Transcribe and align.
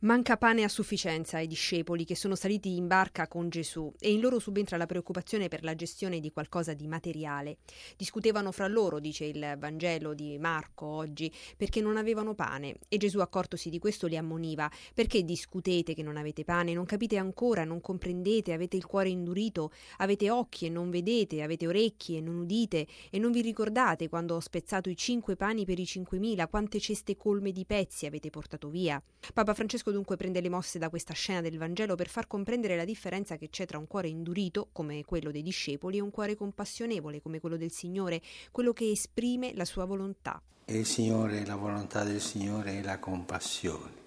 Manca 0.00 0.36
pane 0.36 0.62
a 0.62 0.68
sufficienza 0.68 1.38
ai 1.38 1.48
discepoli 1.48 2.04
che 2.04 2.14
sono 2.14 2.36
saliti 2.36 2.76
in 2.76 2.86
barca 2.86 3.26
con 3.26 3.48
Gesù 3.48 3.92
e 3.98 4.12
in 4.12 4.20
loro 4.20 4.38
subentra 4.38 4.76
la 4.76 4.86
preoccupazione 4.86 5.48
per 5.48 5.64
la 5.64 5.74
gestione 5.74 6.20
di 6.20 6.30
qualcosa 6.30 6.72
di 6.72 6.86
materiale. 6.86 7.56
Discutevano 7.96 8.52
fra 8.52 8.68
loro, 8.68 9.00
dice 9.00 9.24
il 9.24 9.56
Vangelo 9.58 10.14
di 10.14 10.38
Marco 10.38 10.86
oggi, 10.86 11.32
perché 11.56 11.80
non 11.80 11.96
avevano 11.96 12.36
pane 12.36 12.76
e 12.86 12.96
Gesù 12.96 13.18
accortosi 13.18 13.70
di 13.70 13.80
questo 13.80 14.06
li 14.06 14.16
ammoniva. 14.16 14.70
Perché 14.94 15.24
discutete 15.24 15.94
che 15.94 16.04
non 16.04 16.16
avete 16.16 16.44
pane? 16.44 16.74
Non 16.74 16.84
capite 16.84 17.16
ancora, 17.16 17.64
non 17.64 17.80
comprendete, 17.80 18.52
avete 18.52 18.76
il 18.76 18.86
cuore 18.86 19.08
indurito, 19.08 19.72
avete 19.96 20.30
occhi 20.30 20.66
e 20.66 20.68
non 20.68 20.90
vedete, 20.90 21.42
avete 21.42 21.66
orecchie 21.66 22.18
e 22.18 22.20
non 22.20 22.36
udite 22.36 22.86
e 23.10 23.18
non 23.18 23.32
vi 23.32 23.40
ricordate 23.40 24.08
quando 24.08 24.36
ho 24.36 24.40
spezzato 24.40 24.88
i 24.90 24.96
cinque 24.96 25.34
pani 25.34 25.64
per 25.64 25.80
i 25.80 25.86
cinquemila, 25.86 26.46
quante 26.46 26.78
ceste 26.78 27.16
colme 27.16 27.50
di 27.50 27.64
pezzi 27.64 28.06
avete 28.06 28.30
portato 28.30 28.68
via. 28.68 29.02
Papa 29.34 29.54
Francesco 29.54 29.86
Francesco 29.88 29.90
dunque 29.90 30.16
prende 30.16 30.40
le 30.40 30.48
mosse 30.48 30.78
da 30.78 30.88
questa 30.88 31.14
scena 31.14 31.40
del 31.40 31.58
Vangelo 31.58 31.94
per 31.94 32.08
far 32.08 32.26
comprendere 32.26 32.76
la 32.76 32.84
differenza 32.84 33.36
che 33.36 33.48
c'è 33.48 33.66
tra 33.66 33.78
un 33.78 33.86
cuore 33.86 34.08
indurito, 34.08 34.68
come 34.72 35.04
quello 35.04 35.30
dei 35.30 35.42
discepoli, 35.42 35.98
e 35.98 36.00
un 36.00 36.10
cuore 36.10 36.36
compassionevole, 36.36 37.20
come 37.22 37.40
quello 37.40 37.56
del 37.56 37.70
Signore, 37.70 38.20
quello 38.50 38.72
che 38.72 38.90
esprime 38.90 39.52
la 39.54 39.64
sua 39.64 39.84
volontà. 39.84 40.40
E 40.64 40.78
il 40.78 40.86
Signore, 40.86 41.44
la 41.46 41.56
volontà 41.56 42.04
del 42.04 42.20
Signore 42.20 42.78
è 42.78 42.82
la 42.82 42.98
compassione. 42.98 44.06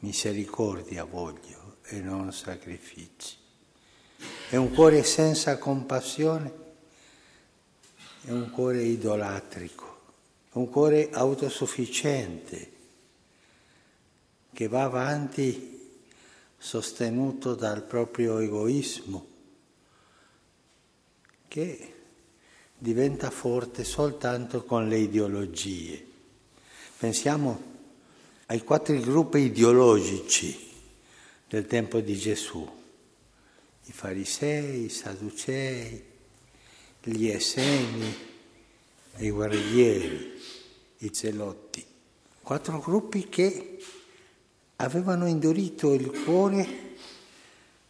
Misericordia 0.00 1.04
voglio 1.04 1.76
e 1.84 2.00
non 2.00 2.32
sacrifici. 2.32 3.36
È 4.48 4.56
un 4.56 4.72
cuore 4.72 5.02
senza 5.04 5.56
compassione, 5.58 6.52
è 8.24 8.30
un 8.30 8.50
cuore 8.50 8.82
idolatrico, 8.82 10.00
è 10.52 10.56
un 10.56 10.68
cuore 10.68 11.10
autosufficiente 11.10 12.73
che 14.54 14.68
va 14.68 14.84
avanti 14.84 15.72
sostenuto 16.56 17.54
dal 17.54 17.82
proprio 17.82 18.38
egoismo, 18.38 19.26
che 21.48 21.94
diventa 22.78 23.30
forte 23.30 23.84
soltanto 23.84 24.64
con 24.64 24.88
le 24.88 24.98
ideologie. 24.98 26.06
Pensiamo 26.96 27.72
ai 28.46 28.62
quattro 28.62 28.98
gruppi 29.00 29.38
ideologici 29.40 30.70
del 31.48 31.66
tempo 31.66 32.00
di 32.00 32.16
Gesù, 32.16 32.66
i 33.86 33.92
farisei, 33.92 34.84
i 34.84 34.88
sadducei, 34.88 36.02
gli 37.02 37.26
esseni, 37.26 38.14
i 39.16 39.30
guerrieri, 39.30 40.40
i 40.98 41.10
zelotti. 41.12 41.84
Quattro 42.40 42.78
gruppi 42.78 43.28
che 43.28 43.78
avevano 44.76 45.26
indurito 45.26 45.92
il 45.92 46.10
cuore 46.24 46.82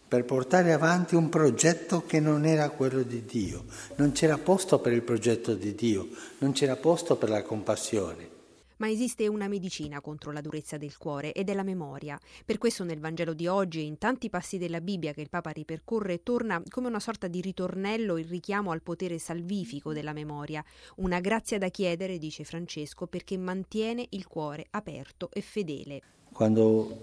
per 0.06 0.24
portare 0.24 0.72
avanti 0.72 1.14
un 1.14 1.28
progetto 1.28 2.04
che 2.04 2.20
non 2.20 2.44
era 2.44 2.70
quello 2.70 3.02
di 3.02 3.24
Dio. 3.24 3.64
Non 3.96 4.12
c'era 4.12 4.38
posto 4.38 4.78
per 4.78 4.92
il 4.92 5.02
progetto 5.02 5.54
di 5.54 5.74
Dio, 5.74 6.08
non 6.38 6.52
c'era 6.52 6.76
posto 6.76 7.16
per 7.16 7.30
la 7.30 7.42
compassione. 7.42 8.30
Ma 8.76 8.90
esiste 8.90 9.26
una 9.28 9.48
medicina 9.48 10.00
contro 10.00 10.30
la 10.30 10.40
durezza 10.40 10.76
del 10.76 10.96
cuore 10.98 11.32
ed 11.32 11.48
è 11.48 11.54
la 11.54 11.62
memoria. 11.62 12.18
Per 12.44 12.58
questo 12.58 12.84
nel 12.84 13.00
Vangelo 13.00 13.32
di 13.32 13.46
oggi 13.46 13.78
e 13.78 13.84
in 13.84 13.98
tanti 13.98 14.28
passi 14.28 14.58
della 14.58 14.80
Bibbia 14.80 15.12
che 15.12 15.20
il 15.20 15.30
Papa 15.30 15.50
ripercorre 15.50 16.22
torna 16.22 16.62
come 16.68 16.88
una 16.88 17.00
sorta 17.00 17.28
di 17.28 17.40
ritornello 17.40 18.18
il 18.18 18.26
richiamo 18.26 18.72
al 18.72 18.82
potere 18.82 19.18
salvifico 19.18 19.92
della 19.92 20.12
memoria, 20.12 20.62
una 20.96 21.20
grazia 21.20 21.56
da 21.56 21.68
chiedere, 21.68 22.18
dice 22.18 22.44
Francesco, 22.44 23.06
perché 23.06 23.38
mantiene 23.38 24.06
il 24.10 24.26
cuore 24.26 24.66
aperto 24.70 25.30
e 25.32 25.40
fedele 25.40 26.02
quando 26.34 26.98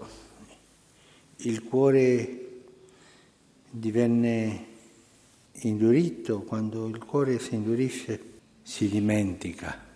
il 1.36 1.64
cuore 1.64 2.64
divenne 3.70 4.66
indurito, 5.52 6.42
quando 6.42 6.86
il 6.86 7.02
cuore 7.02 7.38
si 7.38 7.54
indurisce, 7.54 8.20
si 8.60 8.90
dimentica, 8.90 9.86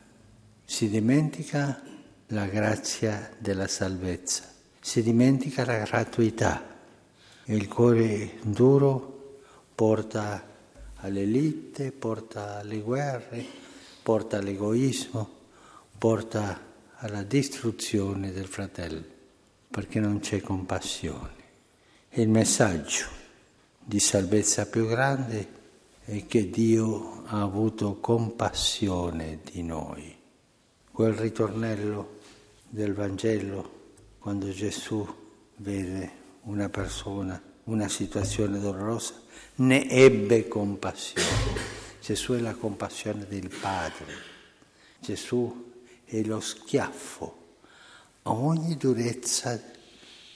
si 0.64 0.88
dimentica 0.88 1.82
la 2.28 2.46
grazia 2.46 3.30
della 3.36 3.69
salvezza, 3.69 4.50
si 4.80 5.02
dimentica 5.02 5.66
la 5.66 5.84
gratuità. 5.84 6.75
Il 7.44 7.69
cuore 7.69 8.38
duro 8.42 9.41
porta 9.75 10.48
alle 10.94 11.26
litte, 11.26 11.92
porta 11.92 12.60
alle 12.60 12.80
guerre, 12.80 13.44
porta 14.02 14.38
all'egoismo, 14.38 15.28
porta 15.98 16.58
alla 16.94 17.22
distruzione 17.22 18.32
del 18.32 18.46
fratello 18.46 19.14
perché 19.76 20.00
non 20.00 20.20
c'è 20.20 20.41
compassione. 20.41 21.34
E 22.09 22.22
il 22.22 22.31
messaggio 22.31 23.09
di 23.78 24.00
salvezza 24.00 24.64
più 24.64 24.87
grande 24.87 25.48
è 26.03 26.25
che 26.26 26.48
Dio 26.48 27.25
ha 27.26 27.42
avuto 27.42 28.00
compassione 28.00 29.41
di 29.44 29.62
noi. 29.62 30.16
Quel 30.91 31.12
ritornello 31.12 32.20
del 32.66 32.94
Vangelo, 32.94 33.91
quando 34.19 34.48
Gesù 34.50 35.06
vede 35.56 36.10
una 36.44 36.70
persona, 36.70 37.38
una 37.64 37.88
situazione 37.88 38.58
dolorosa, 38.58 39.20
ne 39.56 39.91
ebbe 39.91 40.48
compassione. 40.48 41.60
Gesù 42.00 42.32
è 42.32 42.38
la 42.38 42.54
compassione 42.54 43.26
del 43.28 43.54
Padre. 43.60 44.06
Gesù 45.00 45.72
è 46.06 46.22
lo 46.22 46.41
schiaffo 46.41 47.44
ogni 48.31 48.76
durezza 48.76 49.60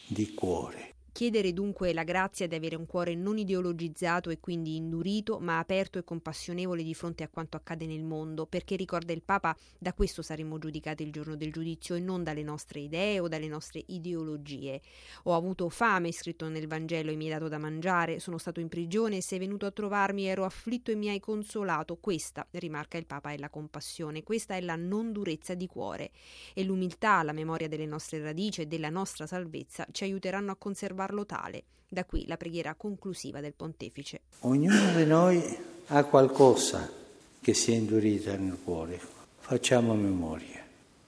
di 0.06 0.34
cuore. 0.34 0.90
Chiedere 1.12 1.53
dunque 1.53 1.93
la 1.93 2.04
grazia 2.04 2.47
di 2.47 2.54
avere 2.54 2.76
un 2.76 2.87
cuore 2.87 3.16
non 3.16 3.37
ideologizzato 3.37 4.31
e 4.31 4.38
quindi 4.38 4.76
indurito, 4.76 5.41
ma 5.41 5.59
aperto 5.59 5.98
e 5.98 6.04
compassionevole 6.04 6.84
di 6.84 6.94
fronte 6.94 7.25
a 7.25 7.28
quanto 7.28 7.56
accade 7.56 7.84
nel 7.84 8.04
mondo, 8.04 8.47
perché 8.47 8.76
ricorda 8.76 9.12
il 9.12 9.22
Papa, 9.22 9.54
da 9.76 9.93
questo 9.93 10.22
saremo 10.22 10.59
giudicati 10.59 11.03
il 11.03 11.10
giorno 11.10 11.34
del 11.34 11.50
giudizio 11.53 11.97
e 11.97 12.00
non 12.00 12.22
dalle 12.22 12.44
nostre 12.44 12.81
idee 12.81 13.19
o 13.19 13.26
dalle 13.26 13.48
nostre 13.48 13.82
ideologie. 13.87 14.81
Ho 15.25 15.34
avuto 15.34 15.69
fame, 15.69 16.12
scritto 16.12 16.48
nel 16.48 16.69
Vangelo, 16.69 17.10
e 17.10 17.16
mi 17.16 17.25
hai 17.25 17.32
dato 17.32 17.48
da 17.48 17.59
mangiare, 17.59 18.21
sono 18.21 18.38
stato 18.38 18.60
in 18.60 18.69
prigione 18.69 19.16
e 19.16 19.22
sei 19.22 19.41
venuto 19.41 19.66
a 19.66 19.72
trovarmi, 19.72 20.27
ero 20.27 20.44
afflitto 20.44 20.92
e 20.92 20.94
mi 20.94 21.09
hai 21.09 21.19
consolato. 21.19 21.97
Questa, 21.97 22.47
rimarca 22.53 22.98
il 22.98 23.06
Papa, 23.06 23.32
è 23.32 23.37
la 23.37 23.50
compassione, 23.50 24.22
questa 24.22 24.54
è 24.54 24.60
la 24.60 24.77
non 24.77 25.10
durezza 25.12 25.54
di 25.54 25.66
cuore. 25.66 26.12
E 26.54 26.62
l'umiltà, 26.62 27.22
la 27.25 27.32
memoria 27.32 27.69
delle 27.69 27.87
nostre 27.87 28.22
radici 28.22 28.62
e 28.62 28.66
della 28.66 28.91
nostra 28.91 29.27
salvezza 29.27 29.87
ci 29.91 30.04
aiuteranno 30.04 30.53
a 30.53 30.56
conservare 30.56 30.98
farlo 31.00 31.25
tale. 31.25 31.62
Da 31.88 32.05
qui 32.05 32.27
la 32.27 32.37
preghiera 32.37 32.75
conclusiva 32.75 33.41
del 33.41 33.55
pontefice. 33.55 34.21
Ognuno 34.41 34.94
di 34.94 35.06
noi 35.06 35.43
ha 35.87 36.05
qualcosa 36.05 36.93
che 37.41 37.55
si 37.55 37.72
è 37.72 37.75
indurita 37.75 38.37
nel 38.37 38.59
cuore. 38.62 39.00
Facciamo 39.39 39.94
memoria 39.94 40.62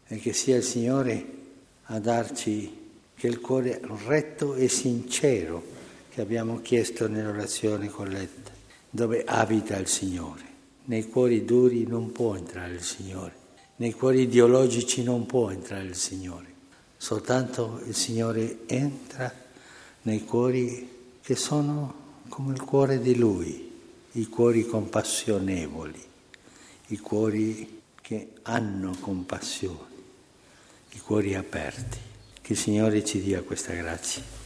e 0.06 0.16
che 0.16 0.32
sia 0.32 0.56
il 0.56 0.62
Signore 0.62 1.26
a 1.84 1.98
darci 1.98 2.80
il 3.16 3.40
cuore 3.40 3.82
retto 4.06 4.54
e 4.54 4.68
sincero 4.68 5.62
che 6.08 6.22
abbiamo 6.22 6.62
chiesto 6.62 7.06
nell'orazione 7.06 7.88
colletta, 7.88 8.50
dove 8.88 9.24
abita 9.24 9.76
il 9.76 9.86
Signore. 9.88 10.42
Nei 10.84 11.06
cuori 11.06 11.44
duri 11.44 11.86
non 11.86 12.12
può 12.12 12.34
entrare 12.34 12.72
il 12.72 12.82
Signore, 12.82 13.34
nei 13.76 13.92
cuori 13.92 14.22
ideologici 14.22 15.02
non 15.02 15.26
può 15.26 15.50
entrare 15.50 15.84
il 15.84 15.96
Signore. 15.96 16.46
Soltanto 16.96 17.80
il 17.86 17.94
Signore 17.94 18.60
entra 18.66 19.42
nei 20.02 20.24
cuori 20.24 20.88
che 21.20 21.36
sono 21.36 21.94
come 22.28 22.54
il 22.54 22.62
cuore 22.62 23.00
di 23.00 23.16
Lui, 23.16 23.70
i 24.12 24.26
cuori 24.26 24.66
compassionevoli, 24.66 26.02
i 26.88 26.98
cuori 26.98 27.80
che 28.00 28.32
hanno 28.42 28.94
compassione, 28.98 29.90
i 30.92 30.98
cuori 30.98 31.34
aperti. 31.34 31.98
Che 32.42 32.52
il 32.54 32.58
Signore 32.58 33.04
ci 33.04 33.22
dia 33.22 33.42
questa 33.42 33.72
grazia. 33.72 34.41